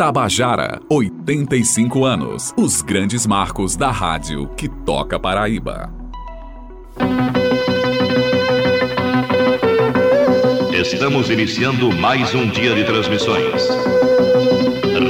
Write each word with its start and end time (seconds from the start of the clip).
Tabajara, 0.00 0.80
85 0.88 2.06
anos. 2.06 2.54
Os 2.56 2.80
grandes 2.80 3.26
marcos 3.26 3.76
da 3.76 3.90
rádio 3.90 4.48
que 4.56 4.66
toca 4.66 5.20
Paraíba. 5.20 5.92
Estamos 10.72 11.28
iniciando 11.28 11.92
mais 11.92 12.34
um 12.34 12.48
dia 12.48 12.74
de 12.74 12.84
transmissões. 12.84 13.68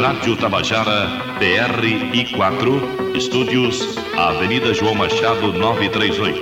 Rádio 0.02 0.36
Tabajara, 0.36 1.06
PR-I4, 1.38 3.16
estúdios, 3.16 3.96
Avenida 4.18 4.74
João 4.74 4.96
Machado 4.96 5.52
938, 5.52 6.40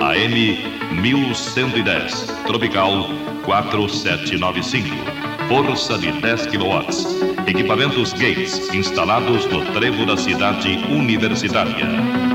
AM 0.00 1.02
1110, 1.02 2.26
Tropical 2.46 3.08
4795, 3.44 5.27
força 5.48 5.96
de 5.96 6.12
10 6.12 6.46
kW. 6.48 7.48
Equipamentos 7.48 8.12
Gates 8.12 8.68
instalados 8.74 9.46
no 9.46 9.64
trevo 9.72 10.04
da 10.04 10.14
cidade 10.14 10.76
universitária. 10.90 11.86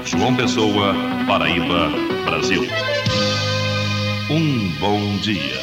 João 0.03 0.35
Pessoa, 0.35 0.95
Paraíba, 1.27 1.89
Brasil. 2.25 2.63
Um 4.31 4.71
bom 4.79 5.17
dia. 5.17 5.61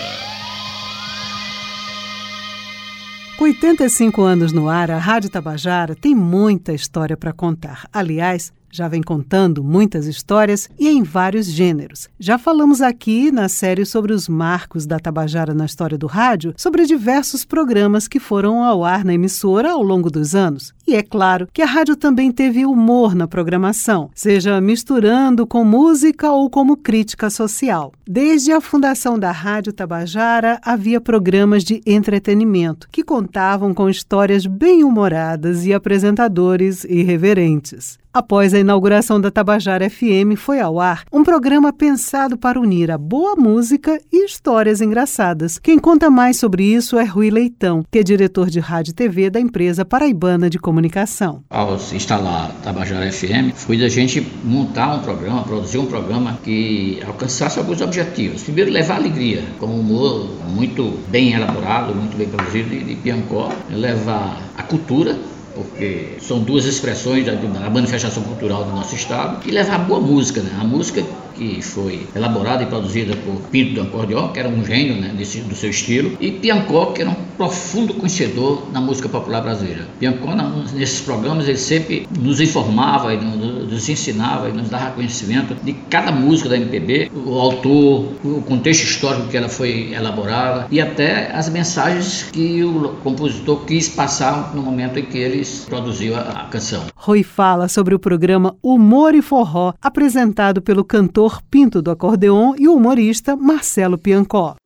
Com 3.36 3.44
85 3.44 4.22
anos 4.22 4.52
no 4.52 4.68
ar, 4.68 4.90
a 4.92 4.98
Rádio 4.98 5.30
Tabajara 5.30 5.96
tem 5.96 6.14
muita 6.14 6.72
história 6.72 7.16
para 7.16 7.32
contar. 7.32 7.88
Aliás, 7.92 8.52
já 8.70 8.88
vem 8.88 9.02
contando 9.02 9.62
muitas 9.62 10.06
histórias 10.06 10.68
e 10.78 10.88
em 10.88 11.02
vários 11.02 11.46
gêneros. 11.46 12.08
Já 12.18 12.38
falamos 12.38 12.80
aqui 12.80 13.30
na 13.30 13.48
série 13.48 13.84
sobre 13.84 14.12
os 14.12 14.28
marcos 14.28 14.86
da 14.86 14.98
Tabajara 14.98 15.52
na 15.52 15.66
história 15.66 15.98
do 15.98 16.06
rádio, 16.06 16.54
sobre 16.56 16.86
diversos 16.86 17.44
programas 17.44 18.06
que 18.06 18.20
foram 18.20 18.62
ao 18.62 18.84
ar 18.84 19.04
na 19.04 19.14
emissora 19.14 19.72
ao 19.72 19.82
longo 19.82 20.10
dos 20.10 20.34
anos. 20.34 20.72
E 20.86 20.94
é 20.94 21.02
claro 21.02 21.48
que 21.52 21.62
a 21.62 21.66
rádio 21.66 21.96
também 21.96 22.32
teve 22.32 22.66
humor 22.66 23.14
na 23.14 23.28
programação, 23.28 24.10
seja 24.14 24.60
misturando 24.60 25.46
com 25.46 25.64
música 25.64 26.30
ou 26.30 26.50
como 26.50 26.76
crítica 26.76 27.30
social. 27.30 27.92
Desde 28.06 28.52
a 28.52 28.60
fundação 28.60 29.18
da 29.18 29.30
Rádio 29.30 29.72
Tabajara, 29.72 30.60
havia 30.64 31.00
programas 31.00 31.62
de 31.62 31.80
entretenimento 31.86 32.88
que 32.90 33.04
contavam 33.04 33.72
com 33.72 33.88
histórias 33.88 34.46
bem 34.46 34.82
humoradas 34.82 35.64
e 35.64 35.72
apresentadores 35.72 36.84
irreverentes. 36.84 37.98
Após 38.12 38.52
a 38.52 38.58
inauguração 38.58 39.20
da 39.20 39.30
Tabajara 39.30 39.88
FM, 39.88 40.34
foi 40.36 40.58
ao 40.58 40.80
ar 40.80 41.04
um 41.12 41.22
programa 41.22 41.72
pensado 41.72 42.36
para 42.36 42.58
unir 42.58 42.90
a 42.90 42.98
boa 42.98 43.36
música 43.36 44.00
e 44.12 44.24
histórias 44.24 44.80
engraçadas. 44.80 45.60
Quem 45.60 45.78
conta 45.78 46.10
mais 46.10 46.36
sobre 46.36 46.64
isso 46.64 46.98
é 46.98 47.04
Rui 47.04 47.30
Leitão, 47.30 47.84
que 47.88 48.00
é 48.00 48.02
diretor 48.02 48.50
de 48.50 48.58
rádio 48.58 48.90
e 48.90 48.94
TV 48.94 49.30
da 49.30 49.38
empresa 49.38 49.84
paraibana 49.84 50.50
de 50.50 50.58
comunicação. 50.58 51.44
Ao 51.48 51.76
instalar 51.76 52.50
a 52.50 52.64
Tabajara 52.64 53.12
FM, 53.12 53.54
foi 53.54 53.78
da 53.78 53.88
gente 53.88 54.20
montar 54.42 54.96
um 54.96 55.02
programa, 55.02 55.44
produzir 55.44 55.78
um 55.78 55.86
programa 55.86 56.36
que 56.42 57.00
alcançasse 57.06 57.60
alguns 57.60 57.80
objetivos. 57.80 58.42
Primeiro, 58.42 58.72
levar 58.72 58.96
alegria, 58.96 59.44
com 59.60 59.66
um 59.66 59.78
humor 59.78 60.28
muito 60.48 60.98
bem 61.08 61.34
elaborado, 61.34 61.94
muito 61.94 62.16
bem 62.16 62.28
produzido 62.28 62.70
de 62.70 62.96
Piancó, 62.96 63.52
levar 63.70 64.36
a 64.58 64.64
cultura 64.64 65.16
porque 65.64 66.16
são 66.20 66.40
duas 66.40 66.64
expressões 66.64 67.24
da, 67.26 67.34
da, 67.34 67.70
manifestação 67.70 68.22
cultural 68.22 68.64
do 68.64 68.70
nosso 68.72 68.94
estado, 68.94 69.46
e 69.46 69.50
levar 69.50 69.78
boa 69.78 70.00
música, 70.00 70.40
né? 70.40 70.50
A 70.60 70.64
música 70.64 71.04
que 71.40 71.62
foi 71.62 72.06
elaborada 72.14 72.62
e 72.62 72.66
produzida 72.66 73.16
por 73.16 73.36
Pinto 73.50 73.72
do 73.72 73.80
Acordeon, 73.80 74.28
que 74.28 74.38
era 74.38 74.46
um 74.46 74.62
gênio 74.62 75.00
né, 75.00 75.14
desse, 75.16 75.40
do 75.40 75.54
seu 75.54 75.70
estilo, 75.70 76.18
e 76.20 76.32
Piancó, 76.32 76.86
que 76.92 77.00
era 77.00 77.10
um 77.10 77.16
profundo 77.38 77.94
conhecedor 77.94 78.66
da 78.70 78.78
música 78.78 79.08
popular 79.08 79.40
brasileira. 79.40 79.86
Piancó, 79.98 80.34
nesses 80.74 81.00
programas, 81.00 81.48
ele 81.48 81.56
sempre 81.56 82.06
nos 82.20 82.42
informava, 82.42 83.14
nos 83.14 83.88
ensinava 83.88 84.50
e 84.50 84.52
nos 84.52 84.68
dava 84.68 84.90
conhecimento 84.90 85.54
de 85.64 85.72
cada 85.72 86.12
música 86.12 86.50
da 86.50 86.56
MPB, 86.58 87.10
o 87.14 87.38
autor, 87.38 88.12
o 88.22 88.42
contexto 88.42 88.84
histórico 88.84 89.28
que 89.28 89.36
ela 89.38 89.48
foi 89.48 89.94
elaborada 89.94 90.66
e 90.70 90.78
até 90.78 91.34
as 91.34 91.48
mensagens 91.48 92.24
que 92.30 92.62
o 92.62 92.96
compositor 93.02 93.64
quis 93.64 93.88
passar 93.88 94.54
no 94.54 94.62
momento 94.62 94.98
em 94.98 95.04
que 95.06 95.16
eles 95.16 95.64
produziu 95.66 96.14
a 96.16 96.48
canção. 96.50 96.89
Rui 97.02 97.22
fala 97.22 97.66
sobre 97.66 97.94
o 97.94 97.98
programa 97.98 98.54
Humor 98.62 99.14
e 99.14 99.22
Forró, 99.22 99.72
apresentado 99.80 100.60
pelo 100.60 100.84
cantor 100.84 101.40
Pinto 101.50 101.80
do 101.80 101.90
Acordeon 101.90 102.52
e 102.58 102.68
humorista 102.68 103.34
Marcelo 103.34 103.96
Piancó. 103.96 104.56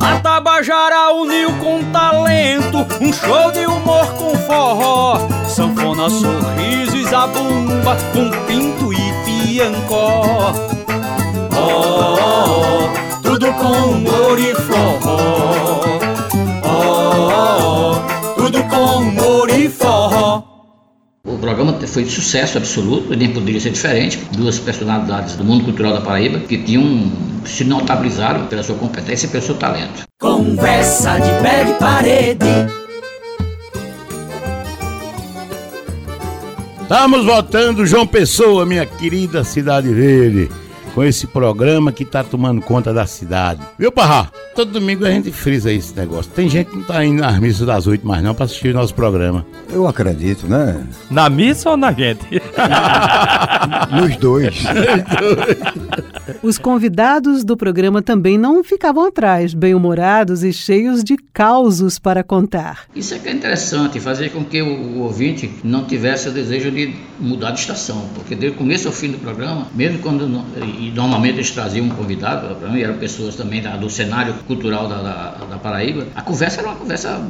A 0.00 0.20
Tabajara 0.22 1.12
uniu 1.12 1.50
com 1.58 1.84
talento 1.92 2.78
um 2.78 3.12
show 3.12 3.52
de 3.52 3.66
humor 3.66 4.06
com 4.14 4.34
forró, 4.46 5.18
sanfona, 5.46 6.08
sorriso 6.08 6.96
e 6.96 7.04
zabumba 7.04 7.94
com 8.14 8.30
Pinto 8.46 8.90
e 8.90 9.12
Piancó. 9.26 10.54
Oh, 11.52 11.60
oh, 11.60 12.88
oh, 12.88 13.22
tudo 13.22 13.52
com 13.52 13.90
humor 13.90 14.38
e 14.38 14.54
forró. 14.54 15.98
Oh, 16.64 18.17
tudo 18.50 18.64
com 18.64 18.98
humor 18.98 19.50
e 19.50 19.68
forró. 19.68 20.42
O 21.26 21.36
programa 21.36 21.78
foi 21.86 22.04
de 22.04 22.10
sucesso 22.10 22.56
absoluto, 22.56 23.14
nem 23.14 23.30
poderia 23.30 23.60
ser 23.60 23.70
diferente. 23.70 24.18
Duas 24.32 24.58
personalidades 24.58 25.36
do 25.36 25.44
mundo 25.44 25.64
cultural 25.64 25.92
da 25.92 26.00
Paraíba 26.00 26.38
que 26.40 26.56
tinham 26.56 27.12
se 27.44 27.64
notabilizaram 27.64 28.46
pela 28.46 28.62
sua 28.62 28.76
competência 28.76 29.26
e 29.26 29.30
pelo 29.30 29.42
seu 29.42 29.54
talento. 29.56 30.04
Conversa 30.18 31.18
de 31.18 31.30
pé 31.42 31.64
de 31.64 31.74
parede. 31.74 32.78
Estamos 36.82 37.26
voltando, 37.26 37.84
João 37.84 38.06
Pessoa, 38.06 38.64
minha 38.64 38.86
querida 38.86 39.44
Cidade 39.44 39.92
Verde 39.92 40.48
com 40.94 41.04
esse 41.04 41.26
programa 41.26 41.92
que 41.92 42.04
tá 42.04 42.22
tomando 42.24 42.60
conta 42.60 42.92
da 42.92 43.06
cidade. 43.06 43.60
Viu, 43.78 43.92
Parrá? 43.92 44.28
Todo 44.54 44.72
domingo 44.72 45.04
a 45.04 45.10
gente 45.10 45.30
frisa 45.30 45.72
esse 45.72 45.94
negócio. 45.96 46.30
Tem 46.32 46.48
gente 46.48 46.70
que 46.70 46.76
não 46.76 46.84
tá 46.84 47.04
indo 47.04 47.20
nas 47.20 47.38
missas 47.38 47.66
das 47.66 47.86
oito 47.86 48.06
mais 48.06 48.22
não 48.22 48.34
pra 48.34 48.44
assistir 48.44 48.70
o 48.70 48.74
nosso 48.74 48.94
programa. 48.94 49.46
Eu 49.70 49.86
acredito, 49.86 50.46
né? 50.46 50.84
Na 51.10 51.28
missa 51.28 51.70
ou 51.70 51.76
na 51.76 51.92
gente? 51.92 52.26
Nos 53.92 54.16
dois. 54.16 54.64
Os 56.42 56.58
convidados 56.58 57.44
do 57.44 57.56
programa 57.56 58.02
também 58.02 58.38
não 58.38 58.62
ficavam 58.62 59.06
atrás, 59.06 59.54
bem-humorados 59.54 60.42
e 60.42 60.52
cheios 60.52 61.02
de 61.02 61.16
causos 61.32 61.98
para 61.98 62.22
contar. 62.22 62.86
Isso 62.94 63.14
é 63.14 63.18
que 63.18 63.28
é 63.28 63.32
interessante, 63.32 64.00
fazer 64.00 64.30
com 64.30 64.44
que 64.44 64.60
o, 64.62 64.98
ouvinte 64.98 65.50
não 65.64 65.84
tivesse 65.84 66.28
o 66.28 66.32
desejo 66.32 66.70
de 66.70 66.94
mudar 67.18 67.52
de 67.52 67.60
estação, 67.60 68.08
porque 68.14 68.34
desde 68.34 68.56
o 68.56 68.58
começo 68.58 68.88
ao 68.88 68.94
fim 68.94 69.10
do 69.10 69.18
programa, 69.18 69.66
mesmo 69.74 69.98
quando 69.98 70.28
e 70.78 70.90
normalmente 70.94 71.36
eles 71.36 71.50
traziam 71.50 71.86
um 71.86 71.90
convidado 71.90 72.54
para 72.54 72.68
mim, 72.68 72.80
eram 72.80 72.94
pessoas 72.98 73.34
também 73.36 73.62
da, 73.62 73.76
do 73.76 73.88
cenário 73.88 74.34
cultural 74.46 74.88
da, 74.88 75.02
da, 75.02 75.30
da, 75.50 75.58
Paraíba. 75.58 76.06
A 76.14 76.22
conversa 76.22 76.60
era 76.60 76.68
uma 76.68 76.76
conversa 76.76 77.20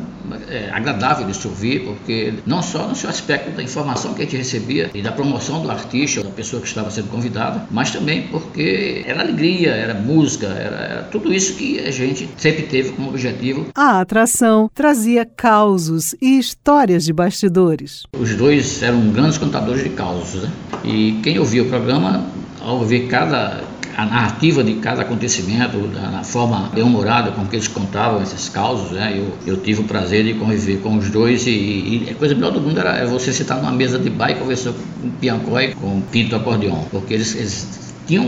é, 0.48 0.70
agradável 0.72 1.26
de 1.26 1.34
se 1.34 1.46
ouvir, 1.46 1.80
porque 1.84 2.34
não 2.46 2.62
só 2.62 2.86
no 2.86 2.94
seu 2.94 3.08
aspecto 3.08 3.50
da 3.50 3.62
informação 3.62 4.14
que 4.14 4.22
a 4.22 4.24
gente 4.24 4.36
recebia 4.36 4.90
e 4.94 5.02
da 5.02 5.12
promoção 5.12 5.62
do 5.62 5.70
artista, 5.70 6.22
da 6.22 6.30
pessoa 6.30 6.60
que 6.60 6.68
estava 6.68 6.90
sendo 6.90 7.08
convidada, 7.08 7.66
mas 7.70 7.90
também 7.90 8.22
porque 8.28 8.87
era 9.06 9.20
alegria, 9.20 9.70
era 9.70 9.94
música, 9.94 10.46
era, 10.46 10.76
era 10.76 11.02
tudo 11.04 11.32
isso 11.32 11.54
que 11.54 11.78
a 11.80 11.90
gente 11.90 12.28
sempre 12.36 12.62
teve 12.64 12.90
como 12.92 13.10
objetivo. 13.10 13.66
A 13.74 14.00
atração 14.00 14.70
trazia 14.74 15.24
causos 15.24 16.14
e 16.20 16.38
histórias 16.38 17.04
de 17.04 17.12
bastidores. 17.12 18.04
Os 18.18 18.34
dois 18.34 18.82
eram 18.82 19.10
grandes 19.10 19.38
contadores 19.38 19.82
de 19.82 19.90
causos, 19.90 20.42
né? 20.42 20.50
E 20.84 21.20
quem 21.22 21.38
ouvia 21.38 21.62
o 21.62 21.68
programa 21.68 22.26
ao 22.60 22.84
ver 22.84 23.06
cada 23.08 23.62
a 23.98 24.06
narrativa 24.06 24.62
de 24.62 24.74
cada 24.74 25.02
acontecimento, 25.02 25.76
na 25.88 26.22
forma 26.22 26.70
bem-humorada 26.72 27.32
com 27.32 27.44
que 27.44 27.56
eles 27.56 27.66
contavam 27.66 28.22
esses 28.22 28.48
causos, 28.48 28.92
né? 28.92 29.18
eu, 29.18 29.36
eu 29.44 29.60
tive 29.60 29.80
o 29.80 29.84
prazer 29.84 30.24
de 30.24 30.34
conviver 30.34 30.78
com 30.78 30.96
os 30.96 31.10
dois 31.10 31.48
e, 31.48 31.50
e 31.50 32.08
a 32.08 32.14
coisa 32.14 32.32
melhor 32.32 32.52
do 32.52 32.60
mundo 32.60 32.78
era 32.78 33.04
você 33.08 33.32
sentar 33.32 33.56
numa 33.56 33.72
mesa 33.72 33.98
de 33.98 34.08
bar 34.08 34.30
e 34.30 34.36
conversar 34.36 34.72
com 34.72 35.08
o 35.08 35.10
Piancó 35.10 35.58
e 35.58 35.74
com 35.74 35.98
o 35.98 36.02
Pinto 36.12 36.36
Acordeon, 36.36 36.84
porque 36.92 37.14
eles, 37.14 37.34
eles 37.34 37.92
tinham 38.06 38.24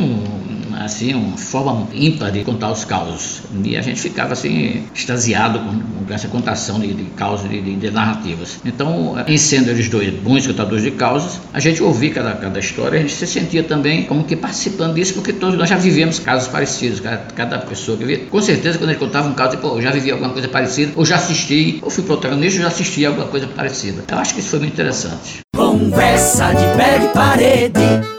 assim 0.79 1.15
uma 1.15 1.37
forma 1.37 1.89
ímpar 1.95 2.31
de 2.31 2.45
contar 2.45 2.71
os 2.71 2.85
causos. 2.85 3.43
E 3.65 3.77
a 3.77 3.83
gente 3.83 4.01
ficava 4.01 4.33
assim 4.33 4.85
extasiado 4.95 5.59
com, 5.59 6.05
com 6.07 6.15
essa 6.15 6.29
contação 6.29 6.79
de, 6.81 6.93
de 6.93 7.05
causas 7.11 7.49
de, 7.49 7.61
de, 7.61 7.77
de, 7.77 7.91
narrativas. 7.91 8.61
Então 8.65 9.17
em 9.27 9.39
sendo 9.39 9.71
eles 9.71 9.89
dois 9.89 10.13
bons 10.15 10.47
contadores 10.47 10.85
de 10.85 10.91
causas 10.93 11.41
a 11.53 11.61
gente 11.61 11.83
ouvia 11.83 12.13
cada, 12.13 12.33
cada 12.35 12.59
história 12.59 12.99
a 12.99 13.03
gente 13.03 13.15
se 13.15 13.27
sentia 13.27 13.63
também 13.63 14.05
como 14.05 14.25
que 14.25 14.37
participando 14.37 14.95
disso 14.95 15.15
porque 15.15 15.33
todos 15.33 15.59
nós 15.59 15.69
já 15.69 15.77
vivemos 15.77 16.19
casos 16.19 16.49
parecidos. 16.49 17.01
Cada, 17.01 17.19
cada 17.35 17.59
pessoa 17.59 17.97
que 17.97 18.05
via 18.05 18.19
com 18.19 18.41
certeza 18.41 18.79
quando 18.79 18.91
ele 18.91 18.99
contava 18.99 19.29
um 19.29 19.35
caso 19.35 19.53
tipo, 19.53 19.67
eu 19.69 19.83
já 19.83 19.91
vivi 19.91 20.11
alguma 20.11 20.31
coisa 20.31 20.49
parecida 20.49 20.93
ou 20.97 21.05
já 21.05 21.17
assisti 21.17 21.79
ou 21.83 21.91
fui 21.91 22.05
protagonista 22.05 22.59
ou 22.59 22.63
já 22.63 22.69
assisti 22.69 23.05
alguma 23.05 23.27
coisa 23.27 23.47
parecida. 23.47 24.05
Eu 24.11 24.19
acho 24.19 24.35
que 24.35 24.41
isso 24.41 24.51
foi 24.51 24.59
muito 24.61 24.73
interessante. 24.73 25.41
Conversa 25.55 26.53
de 26.55 26.65
pé 26.77 26.99
de 26.99 27.09
parede 27.09 28.10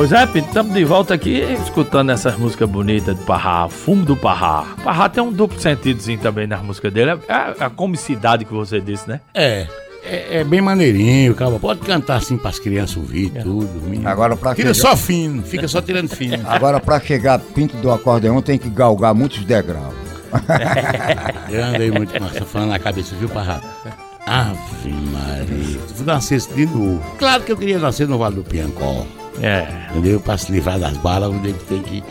Pois 0.00 0.12
é, 0.12 0.26
Pinto, 0.26 0.48
estamos 0.48 0.72
de 0.72 0.82
volta 0.82 1.12
aqui 1.12 1.42
escutando 1.62 2.08
essas 2.10 2.34
músicas 2.38 2.66
bonitas 2.66 3.14
do 3.14 3.22
Parrá, 3.26 3.68
Fumo 3.68 4.02
do 4.02 4.16
Parrá. 4.16 4.64
Parrá 4.82 5.10
tem 5.10 5.22
um 5.22 5.30
duplo 5.30 5.60
sentidozinho 5.60 6.18
também 6.18 6.46
nas 6.46 6.62
músicas 6.62 6.90
dele, 6.90 7.10
é 7.10 7.18
a, 7.30 7.66
a 7.66 7.68
comicidade 7.68 8.46
que 8.46 8.52
você 8.54 8.80
disse, 8.80 9.06
né? 9.06 9.20
É. 9.34 9.66
É, 10.02 10.38
é 10.38 10.44
bem 10.44 10.62
maneirinho, 10.62 11.34
cara. 11.34 11.58
Pode 11.58 11.80
cantar 11.80 12.16
assim 12.16 12.38
pras 12.38 12.58
crianças 12.58 12.96
ouvir 12.96 13.28
tudo. 13.42 13.68
menino. 13.82 14.08
Agora 14.08 14.34
pra 14.38 14.54
Tira 14.54 14.72
chegar, 14.72 14.88
só 14.88 14.96
fino, 14.96 15.42
fica 15.42 15.68
só 15.68 15.82
tirando 15.82 16.08
fino. 16.08 16.40
agora 16.48 16.80
pra 16.80 16.98
chegar 16.98 17.38
pinto 17.38 17.76
do 17.76 17.92
acordeão 17.92 18.40
tem 18.40 18.56
que 18.56 18.70
galgar 18.70 19.14
muitos 19.14 19.44
degraus. 19.44 19.92
Eu 21.52 21.62
andei 21.62 21.90
muito 21.90 22.18
com 22.18 22.24
essa 22.24 22.46
falando 22.46 22.70
na 22.70 22.78
cabeça, 22.78 23.14
viu, 23.16 23.28
Parrá? 23.28 23.60
Ave 24.26 24.94
Maria. 25.12 25.78
Vou 25.94 26.06
nascer 26.06 26.40
de 26.40 26.64
novo. 26.64 27.02
Claro 27.18 27.42
que 27.42 27.52
eu 27.52 27.56
queria 27.56 27.78
nascer 27.78 28.08
no 28.08 28.16
Vale 28.16 28.36
do 28.36 28.42
Piancó. 28.42 29.04
É, 29.42 29.90
Entendeu? 29.90 30.20
Pra 30.20 30.36
se 30.36 30.52
livrar 30.52 30.78
das 30.78 30.96
balas, 30.98 31.30
onde 31.30 31.48
ele 31.48 31.58
tem 31.66 31.82
que. 31.82 32.02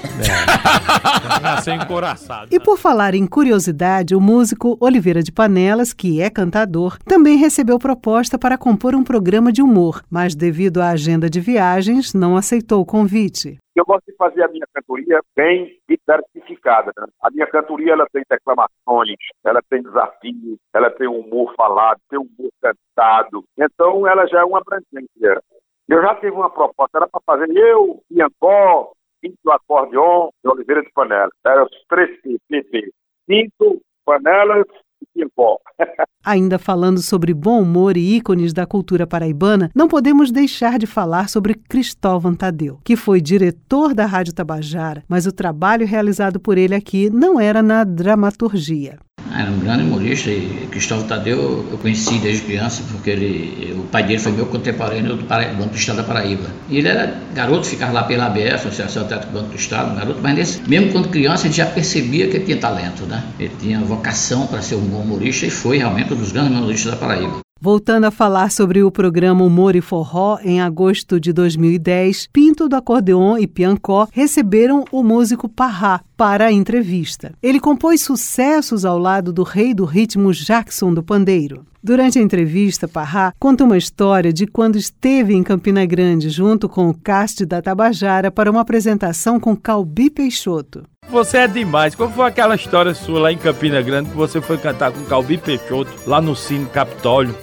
nasceu 1.42 1.74
encoraçado. 1.74 2.48
E 2.52 2.60
por 2.60 2.78
falar 2.78 3.14
em 3.14 3.28
curiosidade, 3.28 4.16
o 4.16 4.22
músico 4.22 4.78
Oliveira 4.82 5.22
de 5.22 5.32
Panelas, 5.32 5.94
que 5.94 6.22
é 6.22 6.30
cantador, 6.30 6.98
também 7.06 7.38
recebeu 7.38 7.78
proposta 7.80 8.38
para 8.38 8.58
compor 8.58 8.96
um 8.96 9.04
programa 9.04 9.52
de 9.52 9.62
humor, 9.62 10.02
mas 10.10 10.36
devido 10.36 10.82
à 10.82 10.90
agenda 10.90 11.30
de 11.30 11.40
viagens, 11.40 12.14
não 12.14 12.36
aceitou 12.36 12.82
o 12.82 12.86
convite. 12.86 13.58
Eu 13.76 13.86
gosto 13.86 14.08
de 14.08 14.16
fazer 14.18 14.44
a 14.44 14.48
minha 14.50 14.66
cantoria 14.74 15.22
bem 15.38 15.78
diversificada. 15.88 16.92
né? 16.98 17.06
A 17.24 17.32
minha 17.32 17.48
cantoria 17.48 17.94
ela 17.94 18.06
tem 18.12 18.24
declamações, 18.30 19.16
ela 19.46 19.62
tem 19.70 19.82
desafios, 19.82 20.58
ela 20.74 20.90
tem 20.92 21.08
humor 21.08 21.54
falado, 21.56 21.98
tem 22.10 22.20
humor 22.20 22.52
cantado. 22.62 23.44
Então 23.58 24.06
ela 24.06 24.28
já 24.28 24.42
é 24.42 24.44
uma 24.44 24.60
abrangência. 24.60 25.42
Eu 25.90 26.04
já 26.04 26.14
tive 26.16 26.34
uma 26.34 26.52
proposta, 26.52 27.00
era 27.00 27.08
para 27.08 27.20
fazer 27.26 27.50
eu, 27.50 28.00
Piancó, 28.08 28.92
Pinto 29.20 29.52
Acordeon 29.52 30.30
e 30.46 30.48
Oliveira 30.48 30.84
de 30.84 30.92
Panelas. 30.94 31.32
Eram 31.44 31.64
os 31.64 31.72
três 31.90 32.12
PP. 32.48 32.92
Pinto, 33.26 33.82
Panelas 34.06 34.68
e 35.02 35.06
Piancó. 35.12 35.58
Ainda 36.24 36.60
falando 36.60 37.02
sobre 37.02 37.34
bom 37.34 37.64
humor 37.64 37.98
e 37.98 38.18
ícones 38.18 38.54
da 38.54 38.68
cultura 38.68 39.08
paraibana, 39.08 39.72
não 39.74 39.88
podemos 39.88 40.32
deixar 40.32 40.78
de 40.78 40.86
falar 40.86 41.28
sobre 41.28 41.56
Cristóvão 41.56 42.36
Tadeu, 42.36 42.78
que 42.86 42.96
foi 42.96 43.20
diretor 43.20 43.96
da 43.96 44.06
Rádio 44.06 44.36
Tabajara, 44.36 45.04
mas 45.10 45.26
o 45.26 45.34
trabalho 45.34 45.88
realizado 45.88 46.40
por 46.40 46.56
ele 46.56 46.76
aqui 46.76 47.10
não 47.10 47.40
era 47.40 47.64
na 47.64 47.84
dramaturgia. 47.84 49.00
Era 49.36 49.52
um 49.52 49.60
grande 49.60 49.84
humorista 49.84 50.30
e 50.30 50.68
Cristóvão 50.72 51.08
Tadeu 51.08 51.68
eu 51.72 51.78
conheci 51.78 52.18
desde 52.20 52.44
criança 52.44 52.84
porque 52.92 53.10
ele, 53.12 53.76
o 53.78 53.84
pai 53.84 54.04
dele 54.04 54.20
foi 54.20 54.32
meu 54.32 54.46
contemporâneo 54.48 55.16
do 55.16 55.24
Banco 55.24 55.70
do 55.70 55.76
Estado 55.76 55.98
da 55.98 56.04
Paraíba. 56.04 56.50
E 56.70 56.78
ele 56.78 56.88
era 56.88 57.16
garoto, 57.34 57.68
ficava 57.68 57.92
lá 57.92 58.04
pela 58.04 58.26
ABF, 58.26 58.56
Associação 58.56 59.04
Atlética 59.04 59.32
do 59.32 59.40
Banco 59.40 59.50
do 59.50 59.56
Estado, 59.56 59.92
um 59.92 59.96
garoto, 59.96 60.20
mas 60.22 60.36
nesse, 60.36 60.70
mesmo 60.70 60.92
quando 60.92 61.10
criança 61.10 61.48
gente 61.48 61.58
já 61.58 61.66
percebia 61.66 62.28
que 62.28 62.38
ele 62.38 62.46
tinha 62.46 62.58
talento, 62.58 63.06
né? 63.06 63.24
Ele 63.40 63.52
tinha 63.60 63.80
vocação 63.80 64.48
para 64.48 64.62
ser 64.62 64.76
um 64.76 64.82
bom 64.82 65.02
humorista 65.02 65.46
e 65.46 65.50
foi 65.50 65.78
realmente 65.78 66.14
um 66.14 66.18
dos 66.18 66.32
grandes 66.32 66.52
humoristas 66.52 66.92
da 66.92 66.98
Paraíba. 66.98 67.40
Voltando 67.62 68.06
a 68.06 68.12
falar 68.12 68.52
sobre 68.52 68.84
o 68.84 68.90
programa 68.90 69.44
Humor 69.44 69.76
e 69.76 69.82
Forró, 69.82 70.40
em 70.42 70.62
agosto 70.62 71.20
de 71.20 71.34
2010, 71.34 72.30
Pinto 72.32 72.70
do 72.70 72.76
Acordeon 72.78 73.38
e 73.38 73.46
Piancó 73.46 74.08
receberam 74.14 74.86
o 74.94 75.04
músico 75.04 75.50
Parrá 75.50 76.00
para 76.16 76.46
a 76.46 76.52
entrevista. 76.54 77.34
Ele 77.44 77.60
compôs 77.60 78.02
sucessos 78.02 78.86
ao 78.86 78.98
lado 78.98 79.34
do 79.34 79.44
rei 79.44 79.74
do 79.74 79.84
ritmo 79.84 80.32
Jackson 80.32 80.94
do 80.94 81.04
Pandeiro. 81.04 81.66
Durante 81.84 82.18
a 82.18 82.22
entrevista, 82.22 82.88
Parrá 82.88 83.34
conta 83.38 83.66
uma 83.66 83.78
história 83.78 84.32
de 84.32 84.48
quando 84.48 84.78
esteve 84.78 85.34
em 85.34 85.44
Campina 85.44 85.86
Grande 85.86 86.30
junto 86.30 86.70
com 86.70 86.90
o 86.90 86.94
cast 86.94 87.46
da 87.46 87.62
Tabajara 87.62 88.32
para 88.32 88.50
uma 88.50 88.62
apresentação 88.62 89.38
com 89.38 89.54
Calbi 89.54 90.10
Peixoto. 90.10 90.84
Você 91.10 91.40
é 91.40 91.48
demais. 91.48 91.96
Qual 91.96 92.10
foi 92.10 92.26
aquela 92.26 92.56
história 92.56 92.94
sua 92.94 93.20
lá 93.20 93.32
em 93.34 93.38
Campina 93.38 93.82
Grande 93.82 94.12
que 94.12 94.16
você 94.16 94.40
foi 94.40 94.58
cantar 94.58 94.92
com 94.92 95.04
Calbi 95.06 95.38
Peixoto 95.38 95.92
lá 96.06 96.22
no 96.22 96.36
Cine 96.36 96.66
Capitólio 96.68 97.36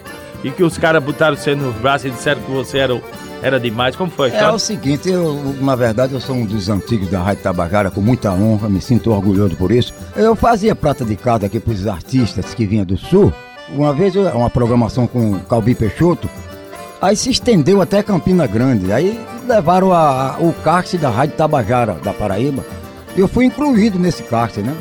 e 0.45 0.51
que 0.51 0.63
os 0.63 0.77
caras 0.79 1.03
botaram 1.03 1.37
você 1.37 1.55
nos 1.55 1.75
braços 1.77 2.07
e 2.07 2.11
disseram 2.11 2.41
que 2.43 2.51
você 2.51 2.79
era, 2.79 3.01
era 3.43 3.59
demais? 3.61 3.97
Como 3.97 4.11
foi 4.11 4.29
É 4.31 4.33
história? 4.35 4.55
o 4.55 4.59
seguinte, 4.59 5.09
eu, 5.09 5.55
na 5.61 5.75
verdade, 5.75 6.13
eu 6.15 6.21
sou 6.21 6.37
um 6.37 6.45
dos 6.45 6.69
antigos 6.69 7.09
da 7.09 7.21
Rádio 7.23 7.43
Tabajara, 7.43 7.91
com 7.91 8.01
muita 8.01 8.31
honra, 8.33 8.69
me 8.69 8.81
sinto 8.81 9.11
orgulhoso 9.13 9.57
por 9.57 9.71
isso. 9.73 9.93
Eu 10.15 10.35
fazia 10.37 10.75
prata 10.75 11.05
de 11.05 11.17
casa 11.17 11.47
aqui 11.47 11.59
para 11.61 11.73
os 11.73 11.87
artistas 11.87 12.55
que 12.55 12.65
vinham 12.67 12.85
do 12.85 12.97
Sul. 12.97 13.33
Uma 13.69 13.93
vez, 13.93 14.15
uma 14.15 14.49
programação 14.49 15.07
com 15.07 15.33
o 15.33 15.41
Calbi 15.41 15.75
Peixoto, 15.75 16.29
aí 17.03 17.17
se 17.17 17.31
estendeu 17.31 17.83
até 17.83 18.03
Campina 18.03 18.47
Grande. 18.47 18.93
Aí 18.93 19.19
levaram 19.49 19.93
a- 19.93 20.37
a- 20.37 20.39
o 20.39 20.53
cárcere 20.53 21.03
da 21.03 21.11
Rádio 21.11 21.37
Tabajara, 21.37 21.95
da 22.05 22.13
Paraíba. 22.13 22.65
Eu 23.17 23.27
fui 23.27 23.45
incluído 23.47 23.99
nesse 23.99 24.23
cárcere, 24.23 24.67
né? 24.69 24.77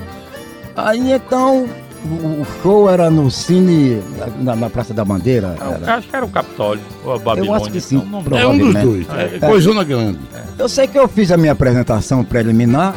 Aí 0.76 1.12
então, 1.14 1.68
o, 2.06 2.42
o 2.42 2.48
show 2.62 2.90
era 2.90 3.10
no 3.10 3.30
Cine, 3.32 4.02
na, 4.42 4.56
na 4.56 4.70
Praça 4.70 4.94
da 4.94 5.04
Bandeira. 5.04 5.56
Ah, 5.60 5.72
era- 5.72 5.86
eu 5.86 5.94
acho 5.98 6.08
que 6.08 6.16
era 6.16 6.26
o 6.26 6.30
Capitólio 6.30 6.82
ou 7.04 7.14
a 7.14 7.20
Babilônia. 7.20 7.56
acho 7.64 7.72
que 7.72 7.82
sim, 7.82 7.98
Não, 8.10 8.22
não-. 8.22 8.38
É 8.38 8.48
um 8.48 8.58
dos 8.58 8.74
dois. 8.74 9.08
É, 9.10 9.40
Coisona 9.40 9.84
grande. 9.84 10.20
Eu 10.58 10.70
sei 10.70 10.88
que 10.88 10.98
eu 10.98 11.08
fiz 11.08 11.32
a 11.32 11.38
minha 11.38 11.52
apresentação 11.52 12.24
preliminar. 12.24 12.94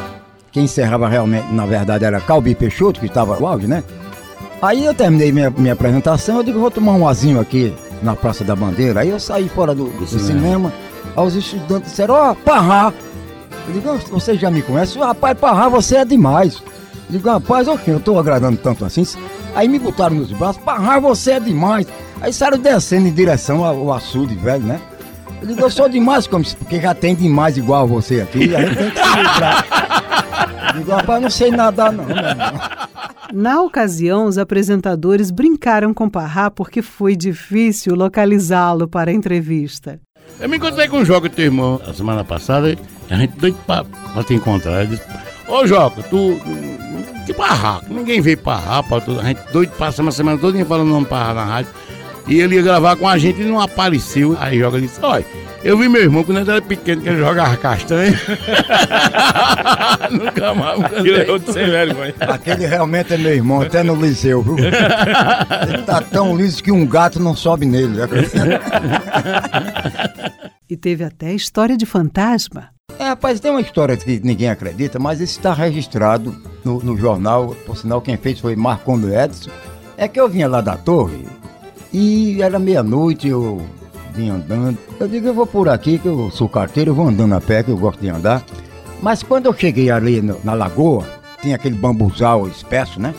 Quem 0.51 0.63
encerrava 0.63 1.07
realmente, 1.07 1.51
na 1.53 1.65
verdade, 1.65 2.05
era 2.05 2.19
Calbi 2.19 2.55
Peixoto, 2.55 2.99
que 2.99 3.05
estava 3.05 3.39
no 3.39 3.45
auge, 3.45 3.67
né? 3.67 3.83
Aí 4.61 4.83
eu 4.83 4.93
terminei 4.93 5.31
minha, 5.31 5.49
minha 5.51 5.73
apresentação, 5.73 6.37
eu 6.37 6.43
digo, 6.43 6.59
vou 6.59 6.71
tomar 6.71 6.93
um 6.93 7.07
azinho 7.07 7.39
aqui 7.39 7.73
na 8.01 8.15
Praça 8.15 8.43
da 8.43 8.55
Bandeira. 8.55 9.01
Aí 9.01 9.09
eu 9.09 9.19
saí 9.19 9.47
fora 9.47 9.73
do, 9.75 9.85
do 9.85 10.07
cinema. 10.07 10.27
cinema. 10.41 10.73
Aí 11.15 11.27
os 11.27 11.35
estudantes 11.35 11.91
disseram, 11.91 12.15
ó, 12.15 12.33
Parrá. 12.33 12.91
Eu 13.67 13.73
digo, 13.73 13.89
"Ah, 13.91 13.97
você 14.11 14.35
já 14.35 14.49
me 14.49 14.61
conhece? 14.63 14.97
Rapaz, 14.97 15.37
Parrá, 15.37 15.69
você 15.69 15.97
é 15.97 16.05
demais. 16.05 16.61
Eu 17.09 17.13
digo, 17.13 17.29
rapaz, 17.29 17.67
ok, 17.67 17.91
eu 17.91 17.99
tô 17.99 18.19
agradando 18.19 18.57
tanto 18.57 18.85
assim. 18.85 19.03
Aí 19.55 19.67
me 19.67 19.79
botaram 19.79 20.15
nos 20.15 20.31
braços, 20.31 20.61
Parrá, 20.61 20.99
você 20.99 21.31
é 21.31 21.39
demais. 21.39 21.87
Aí 22.21 22.31
saíram 22.31 22.59
descendo 22.59 23.07
em 23.07 23.11
direção 23.11 23.65
ao, 23.65 23.79
ao 23.79 23.93
açude 23.93 24.35
velho, 24.35 24.63
né? 24.63 24.79
Eu 25.41 25.47
digo, 25.47 25.61
eu 25.61 25.69
sou 25.71 25.89
demais, 25.89 26.27
como 26.27 26.45
porque 26.57 26.79
já 26.79 26.93
tem 26.93 27.15
demais 27.15 27.57
igual 27.57 27.83
a 27.83 27.85
você 27.85 28.21
aqui. 28.21 28.55
A 28.55 28.61
gente 28.61 28.75
tem 28.77 28.91
que 28.91 28.99
se 28.99 29.17
livrar. 29.17 29.65
Eu 30.75 30.79
digo, 30.79 30.91
rapaz, 30.91 31.21
não 31.21 31.29
sei 31.31 31.49
nadar 31.49 31.91
não, 31.91 32.05
meu 32.05 32.15
irmão. 32.15 32.79
Na 33.33 33.61
ocasião, 33.61 34.25
os 34.25 34.37
apresentadores 34.37 35.31
brincaram 35.31 35.93
com 35.93 36.09
Parrá 36.09 36.51
porque 36.51 36.81
foi 36.81 37.15
difícil 37.15 37.95
localizá-lo 37.95 38.87
para 38.87 39.09
a 39.09 39.13
entrevista. 39.13 39.99
Eu 40.39 40.47
me 40.47 40.57
encontrei 40.57 40.87
com 40.87 40.99
o 40.99 41.05
Joca, 41.05 41.29
teu 41.29 41.45
irmão, 41.45 41.81
a 41.87 41.93
semana 41.93 42.23
passada, 42.23 42.71
e 42.71 42.77
a 43.09 43.15
gente 43.15 43.37
doido 43.37 43.57
pra 43.65 43.83
te 44.23 44.33
encontrar. 44.33 44.83
Ele 44.83 44.95
disse, 44.95 45.03
ô 45.49 45.67
Joca, 45.67 46.01
tu. 46.03 46.39
Que 47.25 47.33
barraco, 47.33 47.93
ninguém 47.93 48.21
veio 48.21 48.37
pra 48.37 48.55
rapa, 48.55 49.03
a 49.21 49.27
gente 49.27 49.41
doido 49.51 49.71
passa 49.77 50.01
uma 50.01 50.11
semana 50.11 50.39
toda 50.39 50.63
falando 50.65 50.89
nome 50.89 51.05
parra 51.05 51.33
na 51.33 51.45
rádio. 51.45 51.71
E 52.27 52.39
ele 52.39 52.55
ia 52.55 52.61
gravar 52.61 52.95
com 52.95 53.07
a 53.07 53.17
gente 53.17 53.41
e 53.41 53.45
não 53.45 53.59
apareceu. 53.59 54.37
Aí 54.39 54.59
Joca 54.59 54.79
disse, 54.79 54.99
olha, 55.01 55.25
eu 55.63 55.77
vi 55.77 55.89
meu 55.89 56.01
irmão 56.01 56.23
quando 56.23 56.39
ele 56.39 56.49
era 56.49 56.61
pequeno, 56.61 57.01
que 57.01 57.09
ele 57.09 57.17
jogava 57.17 57.57
castanha. 57.57 58.13
Nunca 60.09 60.53
mais. 60.53 60.79
nunca 60.79 61.09
é 61.09 61.31
outro 61.31 61.51
sem 61.51 61.69
vergonha. 61.69 62.13
Aquele 62.19 62.65
realmente 62.65 63.13
é 63.13 63.17
meu 63.17 63.33
irmão, 63.33 63.61
até 63.61 63.83
no 63.83 63.95
liceu, 63.95 64.41
viu? 64.41 64.57
Ele 64.57 65.83
tá 65.85 66.01
tão 66.01 66.35
liso 66.35 66.63
que 66.63 66.71
um 66.71 66.85
gato 66.85 67.19
não 67.19 67.35
sobe 67.35 67.65
nele. 67.65 67.97
E 70.69 70.77
teve 70.77 71.03
até 71.03 71.33
história 71.33 71.75
de 71.75 71.85
fantasma. 71.85 72.69
É, 72.99 73.05
rapaz, 73.05 73.39
tem 73.39 73.49
uma 73.49 73.61
história 73.61 73.95
que 73.97 74.19
ninguém 74.23 74.49
acredita, 74.49 74.99
mas 74.99 75.19
isso 75.19 75.37
está 75.39 75.53
registrado 75.53 76.35
no, 76.63 76.79
no 76.83 76.97
jornal. 76.97 77.55
Por 77.65 77.77
sinal, 77.77 78.01
quem 78.01 78.17
fez 78.17 78.39
foi 78.39 78.55
Marcondo 78.55 79.13
Edson. 79.13 79.49
É 79.97 80.07
que 80.07 80.19
eu 80.19 80.29
vinha 80.29 80.47
lá 80.47 80.61
da 80.61 80.77
torre 80.77 81.25
e 81.91 82.41
era 82.41 82.59
meia-noite, 82.59 83.27
eu 83.27 83.61
vinha 84.13 84.33
andando. 84.33 84.77
Eu 84.99 85.07
digo, 85.07 85.27
eu 85.27 85.33
vou 85.33 85.47
por 85.47 85.69
aqui, 85.69 85.97
que 85.97 86.07
eu 86.07 86.29
sou 86.31 86.47
carteiro, 86.47 86.91
eu 86.91 86.95
vou 86.95 87.07
andando 87.07 87.33
a 87.35 87.41
pé, 87.41 87.63
que 87.63 87.71
eu 87.71 87.77
gosto 87.77 87.99
de 87.99 88.09
andar. 88.09 88.43
Mas 89.01 89.23
quando 89.23 89.45
eu 89.47 89.53
cheguei 89.53 89.89
ali 89.89 90.21
no- 90.21 90.39
na 90.43 90.53
lagoa, 90.53 91.05
tinha 91.41 91.55
aquele 91.55 91.75
bambuzal 91.75 92.47
espesso, 92.47 92.99
né? 92.99 93.13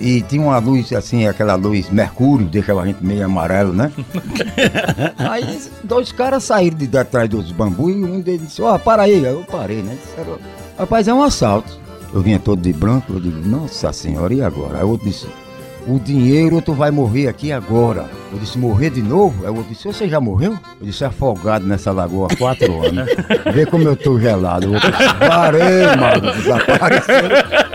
E 0.00 0.22
tinha 0.22 0.42
uma 0.42 0.58
luz 0.58 0.92
assim, 0.92 1.26
aquela 1.26 1.54
luz 1.54 1.90
mercúrio, 1.90 2.46
deixava 2.46 2.82
a 2.82 2.86
gente 2.86 3.04
meio 3.04 3.24
amarelo, 3.24 3.72
né? 3.72 3.92
Aí 5.18 5.58
dois 5.82 6.12
caras 6.12 6.44
saíram 6.44 6.78
de 6.78 6.96
atrás 6.96 7.28
dos 7.28 7.50
bambus 7.50 7.92
e 7.92 8.04
um 8.04 8.20
deles 8.20 8.48
disse, 8.48 8.62
ó, 8.62 8.78
para 8.78 9.02
aí. 9.02 9.26
Aí 9.26 9.32
eu 9.32 9.44
parei, 9.50 9.82
né? 9.82 9.96
Disseram, 10.00 10.38
rapaz, 10.78 11.08
é 11.08 11.14
um 11.14 11.22
assalto. 11.22 11.78
Eu 12.12 12.22
vinha 12.22 12.38
todo 12.38 12.62
de 12.62 12.72
branco, 12.72 13.12
eu 13.12 13.20
digo, 13.20 13.46
nossa 13.46 13.92
senhora, 13.92 14.32
e 14.32 14.40
agora? 14.40 14.78
Aí 14.78 14.84
o 14.84 14.88
outro 14.88 15.06
disse, 15.06 15.26
o 15.86 15.98
dinheiro 15.98 16.60
tu 16.60 16.74
vai 16.74 16.90
morrer 16.90 17.28
aqui 17.28 17.50
agora. 17.50 18.06
Eu 18.30 18.38
disse, 18.38 18.58
morrer 18.58 18.90
de 18.90 19.02
novo? 19.02 19.44
Aí 19.44 19.50
o 19.50 19.56
outro 19.56 19.72
disse, 19.72 19.84
você 19.84 20.08
já 20.08 20.20
morreu? 20.20 20.58
Eu 20.80 20.86
disse, 20.86 21.04
afogado 21.04 21.66
nessa 21.66 21.90
lagoa 21.92 22.28
há 22.30 22.36
quatro 22.36 22.84
anos. 22.84 23.08
Vê 23.54 23.64
como 23.64 23.84
eu 23.84 23.96
tô 23.96 24.20
gelado. 24.20 24.68
O 24.68 24.74
outro 24.74 24.90
disse, 24.90 25.14
parei, 25.14 25.86
mano, 25.96 26.32
desapareceu. 26.34 27.67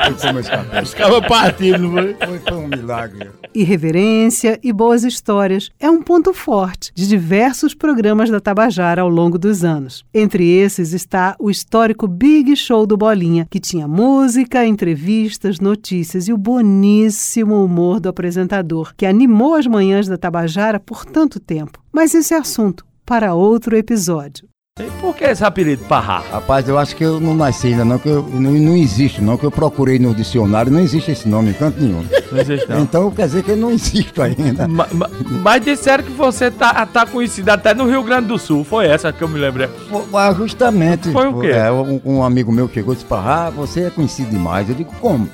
Os 0.81 0.93
cabas 0.93 1.27
partiram? 1.27 1.91
Foi, 1.91 2.39
foi 2.39 2.57
um 2.57 2.67
milagre. 2.67 3.31
Irreverência 3.55 4.60
e 4.63 4.74
boas 4.74 5.03
histórias 5.03 5.69
é 5.79 5.89
um 5.89 6.01
ponto 6.01 6.33
forte 6.33 6.91
de 6.93 7.07
diversos 7.07 7.74
programas 7.74 8.29
da 8.29 8.39
Tabajara 8.39 9.01
ao 9.01 9.10
longo 9.10 9.38
dos 9.38 9.63
anos. 9.63 10.03
Entre 10.13 10.50
esses 10.50 10.93
está 10.93 11.36
o 11.39 11.50
histórico 11.50 12.07
Big 12.07 12.55
Show 12.55 12.86
do 12.86 12.98
Bolinha, 12.98 13.48
que 13.50 13.60
tinha 13.60 13.88
música, 13.88 14.65
entrevistas, 14.65 15.60
notícias 15.60 16.27
e 16.27 16.33
o 16.33 16.38
boníssimo 16.38 17.63
humor 17.63 18.00
do 18.00 18.10
apresentador, 18.10 18.93
que 18.98 19.05
animou 19.05 19.55
as 19.55 19.67
manhãs 19.67 20.07
da 20.07 20.17
Tabajara 20.17 20.79
por 20.79 21.05
tanto 21.05 21.39
tempo. 21.39 21.79
Mas 21.91 22.13
esse 22.13 22.33
é 22.33 22.38
assunto 22.38 22.86
para 23.05 23.33
outro 23.33 23.75
episódio. 23.77 24.52
E 24.80 24.86
por 25.00 25.15
que 25.15 25.24
esse 25.25 25.44
apelido 25.46 25.86
Parrá? 25.86 26.24
Rapaz, 26.32 26.68
eu 26.68 26.80
acho 26.80 26.96
que 26.96 27.03
eu 27.06 27.20
não 27.20 27.36
nasci 27.36 27.68
ainda, 27.68 27.86
não, 27.86 28.00
que 28.00 28.10
eu, 28.10 28.24
não, 28.24 28.50
não 28.53 28.75
existe, 28.75 29.22
não, 29.22 29.38
que 29.38 29.44
eu 29.46 29.51
procurei 29.51 30.00
no 30.00 30.15
dicionário, 30.15 30.72
não 30.72 30.80
existe 30.80 31.12
esse 31.12 31.30
nome 31.30 31.51
em 31.51 31.53
canto 31.53 31.80
nenhum. 31.80 32.03
Não 32.32 32.39
existe 32.39 32.68
não. 32.68 32.80
Então 32.80 33.12
quer 33.12 33.27
dizer 33.27 33.44
que 33.44 33.51
eu 33.51 33.56
não 33.58 33.70
existo 33.70 34.20
ainda. 34.20 34.68
Ma- 34.68 34.88
ma- 34.92 35.10
Mas 35.44 35.63
disseram 35.63 36.03
que 36.03 36.10
você 36.10 36.50
tá, 36.50 36.84
tá 36.88 37.06
conhecido 37.06 37.50
até 37.51 37.75
no 37.75 37.88
Rio 37.88 38.01
Grande 38.01 38.25
do 38.30 38.39
Sul. 38.39 38.63
Foi 38.63 38.88
essa 38.88 39.13
que 39.13 39.22
eu 39.24 39.27
me 39.27 39.39
lembrei. 39.39 39.70
Ah, 40.12 40.34
Justamente. 40.36 41.12
Foi 41.12 41.27
o 41.27 41.39
quê? 41.39 41.50
É, 41.50 41.72
um, 41.72 42.01
um 42.03 42.24
amigo 42.24 42.51
meu 42.51 42.68
chegou 42.68 42.94
e 42.94 42.96
disse, 42.96 43.08
Parrá, 43.08 43.51
você 43.51 43.82
é 43.84 43.89
conhecido 43.92 44.32
demais. 44.32 44.68
Eu 44.68 44.74
digo, 44.74 44.92
como? 45.00 45.30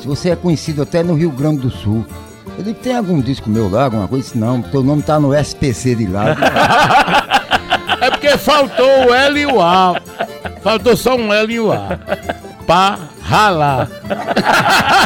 Se 0.00 0.08
você 0.08 0.30
é 0.30 0.36
conhecido 0.36 0.80
até 0.80 1.02
no 1.02 1.12
Rio 1.12 1.30
Grande 1.30 1.60
do 1.60 1.70
Sul. 1.70 2.06
Eu 2.56 2.64
digo, 2.64 2.78
tem 2.80 2.96
algum 2.96 3.20
disco 3.20 3.50
meu 3.50 3.68
lá, 3.68 3.84
alguma 3.84 4.08
coisa? 4.08 4.24
Disse, 4.24 4.38
Não, 4.38 4.62
teu 4.62 4.82
nome 4.82 5.02
tá 5.02 5.20
no 5.20 5.34
SPC 5.34 5.94
de 5.94 6.06
lá. 6.06 6.34
É 8.00 8.10
porque 8.10 8.36
faltou 8.38 9.08
o 9.08 9.14
L 9.14 9.40
e 9.40 9.46
o 9.46 9.60
A. 9.60 10.00
Faltou 10.62 10.96
só 10.96 11.16
um 11.16 11.32
L 11.32 11.52
e 11.52 11.60
o 11.60 11.72
A. 11.72 11.98
Pra 12.66 12.98
ralar. 13.22 13.88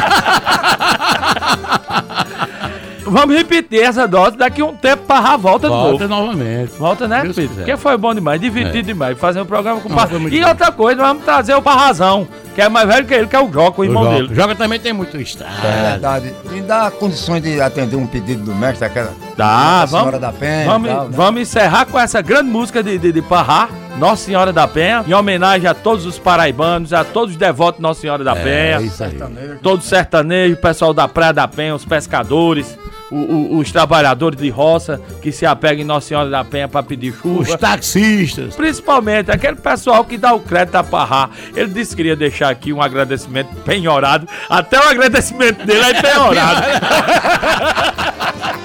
Vamos 3.13 3.35
repetir 3.35 3.79
essa 3.81 4.07
dose 4.07 4.35
daqui 4.35 4.59
a 4.61 4.65
um 4.65 4.75
tempo 4.75 5.03
Parrá 5.03 5.37
volta, 5.37 5.67
de 5.67 5.73
Volta 5.73 6.07
novo. 6.07 6.23
novamente. 6.31 6.71
Volta, 6.79 7.07
né, 7.07 7.21
Deus 7.21 7.35
Pedro? 7.35 7.55
Porque 7.57 7.77
foi 7.77 7.95
bom 7.95 8.13
demais, 8.13 8.41
divertido 8.41 8.79
É. 8.79 8.81
demais. 8.81 9.19
Fazer 9.19 9.39
um 9.39 9.45
programa 9.45 9.79
com 9.81 9.87
o 9.87 10.19
muito 10.19 10.35
E 10.35 10.41
bom. 10.41 10.47
outra 10.49 10.71
coisa, 10.71 11.01
vamos 11.03 11.23
trazer 11.23 11.53
o 11.53 11.61
Parrazão, 11.61 12.27
que 12.55 12.61
é 12.61 12.67
mais 12.67 12.87
velho 12.87 13.05
que 13.05 13.13
ele, 13.13 13.27
que 13.27 13.35
é 13.35 13.39
o 13.39 13.51
Joca, 13.53 13.79
o 13.79 13.81
O 13.81 13.85
irmão 13.85 14.03
Joga. 14.03 14.15
dele. 14.15 14.33
Joga 14.35 14.55
também 14.55 14.79
tem 14.79 14.93
muito 14.93 15.15
É 15.15 15.21
estrada. 15.21 15.53
verdade. 15.61 16.33
E 16.55 16.61
dá 16.61 16.89
condições 16.89 17.43
de 17.43 17.61
atender 17.61 17.95
um 17.95 18.07
pedido 18.07 18.43
do 18.45 18.55
mestre, 18.55 18.85
aquela. 18.87 19.11
Tá, 19.37 19.45
Nossa 19.81 19.87
Senhora 19.87 20.05
vamos, 20.17 20.21
da 20.21 20.31
Penha. 20.33 20.65
vamos, 20.65 20.89
tal, 20.89 21.03
né? 21.05 21.09
vamos 21.15 21.41
encerrar 21.41 21.85
com 21.85 21.99
essa 21.99 22.19
grande 22.21 22.49
música 22.49 22.81
de, 22.81 22.97
de, 22.97 23.11
de 23.11 23.21
Parrá, 23.21 23.69
Nossa 23.97 24.25
Senhora 24.25 24.51
da 24.51 24.67
Penha, 24.67 25.03
em 25.07 25.13
homenagem 25.13 25.67
a 25.67 25.73
todos 25.75 26.05
os 26.07 26.17
paraibanos, 26.17 26.93
a 26.93 27.03
todos 27.03 27.31
os 27.31 27.37
devotos 27.37 27.77
de 27.77 27.81
Nossa 27.83 28.01
Senhora 28.01 28.23
da 28.23 28.31
É, 28.35 28.43
Penha, 28.43 28.81
isso 28.81 29.03
aí. 29.03 29.19
todos 29.61 29.83
os 29.85 29.89
sertanejos, 29.89 30.57
o 30.57 30.61
pessoal 30.61 30.93
da 30.95 31.07
Praia 31.07 31.31
da 31.33 31.47
Penha, 31.47 31.75
os 31.75 31.85
pescadores, 31.85 32.77
o- 33.13 33.55
o- 33.55 33.57
os 33.59 33.71
trabalhadores 33.71 34.39
de 34.39 34.49
roça 34.49 34.99
que 35.21 35.31
se 35.31 35.45
apegam 35.45 35.81
em 35.83 35.85
Nossa 35.85 36.07
Senhora 36.07 36.29
da 36.29 36.43
Penha 36.43 36.67
para 36.67 36.83
pedir 36.83 37.13
chuva. 37.13 37.41
Os 37.41 37.55
taxistas. 37.55 38.55
Principalmente 38.55 39.31
aquele 39.31 39.55
pessoal 39.55 40.03
que 40.03 40.17
dá 40.17 40.33
o 40.33 40.39
crédito 40.39 40.75
a 40.75 40.83
Parrá. 40.83 41.29
Ele 41.55 41.69
disse 41.69 41.91
que 41.91 41.97
queria 41.97 42.15
deixar 42.15 42.49
aqui 42.49 42.73
um 42.73 42.81
agradecimento 42.81 43.49
penhorado. 43.63 44.27
Até 44.49 44.79
o 44.79 44.89
agradecimento 44.89 45.65
dele 45.65 45.83
é 45.83 45.93
penhorado. 46.01 46.63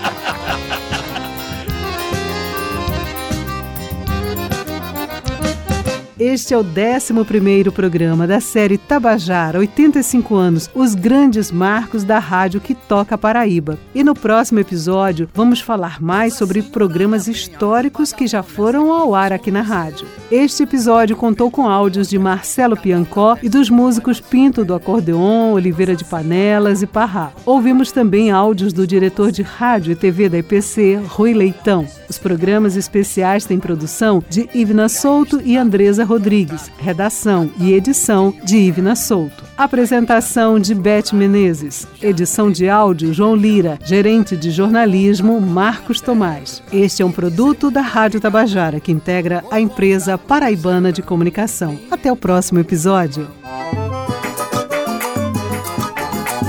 Este 6.19 6.53
é 6.53 6.59
o 6.59 6.65
11º 6.65 7.71
programa 7.71 8.27
da 8.27 8.41
série 8.41 8.77
Tabajara, 8.77 9.61
85 9.61 10.35
anos, 10.35 10.69
os 10.75 10.97
grandes 10.97 11.53
marcos 11.53 12.03
da 12.03 12.19
rádio 12.19 12.61
que 12.61 12.75
toca 12.75 13.17
Paraíba. 13.17 13.79
E 13.95 14.03
no 14.03 14.17
próximo 14.17 14.59
episódio 14.59 15.29
vamos 15.33 15.61
falar 15.61 16.03
mais 16.03 16.35
sobre 16.35 16.61
programas 16.61 17.29
históricos 17.29 18.13
que 18.13 18.27
já 18.27 18.43
foram 18.43 18.93
ao 18.93 19.15
ar 19.15 19.33
aqui 19.33 19.53
na 19.53 19.63
rádio. 19.63 20.09
Este 20.29 20.65
episódio 20.65 21.17
contou 21.17 21.53
com 21.53 21.69
áudios 21.69 22.09
de 22.09 22.19
Marcelo 22.19 22.77
Piancó 22.77 23.39
e 23.41 23.49
dos 23.49 23.71
músicos 23.71 24.19
Pinto 24.19 24.65
do 24.65 24.75
Acordeon, 24.75 25.53
Oliveira 25.53 25.95
de 25.95 26.05
Panelas 26.05 26.83
e 26.83 26.87
Parrá. 26.89 27.31
Ouvimos 27.47 27.93
também 27.93 28.33
áudios 28.33 28.73
do 28.73 28.89
diretor 28.89 29.31
de 29.31 29.43
rádio 29.43 29.93
e 29.93 29.95
TV 29.95 30.29
da 30.29 30.39
IPC, 30.39 31.01
Rui 31.07 31.33
Leitão. 31.33 31.87
Os 32.09 32.17
programas 32.17 32.75
especiais 32.75 33.45
têm 33.45 33.59
produção 33.59 34.23
de 34.31 34.49
Ivna 34.55 34.89
Souto 34.89 35.41
e 35.45 35.57
Andresa 35.57 36.05
Rodrigues, 36.05 36.71
redação 36.79 37.51
e 37.59 37.73
edição 37.75 38.35
de 38.43 38.57
Ivna 38.57 38.97
Souto. 38.97 39.45
Apresentação 39.57 40.59
de 40.59 40.75
Beth 40.75 41.13
Menezes, 41.13 41.87
edição 42.01 42.51
de 42.51 42.69
áudio 42.69 43.13
João 43.13 43.37
Lira, 43.37 43.79
gerente 43.85 44.37
de 44.37 44.51
jornalismo 44.51 45.39
Marcos 45.41 46.01
Tomás. 46.01 46.63
Este 46.73 47.03
é 47.03 47.05
um 47.05 47.13
produto 47.13 47.71
da 47.71 47.83
Rádio 47.83 48.21
Tabajara 48.21 48.81
que 48.81 48.93
integra 48.93 49.45
a 49.51 49.61
empresa 49.61 50.17
paraibana 50.17 50.91
de 50.91 51.03
comunicação. 51.03 51.79
Até 51.91 52.11
o 52.11 52.17
próximo 52.17 52.59
episódio. 52.59 53.29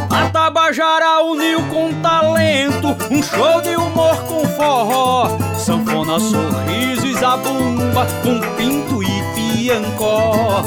A 0.09 0.29
Tabajara 0.29 1.21
uniu 1.23 1.59
com 1.67 1.93
talento 2.01 2.87
Um 3.11 3.23
show 3.23 3.61
de 3.61 3.75
humor 3.75 4.15
com 4.23 4.45
forró 4.49 5.48
Sanfona, 5.69 6.19
sorriso 6.19 7.05
e 7.05 7.13
zabumba 7.13 8.07
Com 8.23 8.39
pinto 8.57 9.03
e 9.03 9.21
piancó 9.35 10.63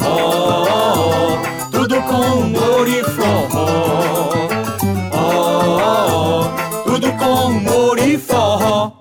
Oh, 0.00 0.64
oh, 0.64 1.36
oh, 1.36 1.70
tudo 1.70 2.00
com 2.00 2.40
humor 2.40 2.88
e 2.88 3.04
forró 3.04 4.48
Oh, 5.12 6.40
oh, 6.40 6.90
tudo 6.90 7.12
com 7.18 7.48
humor 7.48 7.98
e 7.98 8.16
forró 8.16 8.92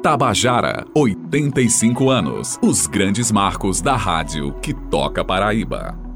Tabajara, 0.00 0.86
85 0.94 2.08
anos. 2.08 2.56
Os 2.62 2.86
grandes 2.86 3.32
marcos 3.32 3.80
da 3.80 3.96
rádio 3.96 4.54
que 4.62 4.72
toca 4.72 5.24
Paraíba. 5.24 6.07